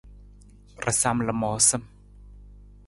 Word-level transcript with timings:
Rasam 0.85 1.21
lamoosam. 1.27 1.83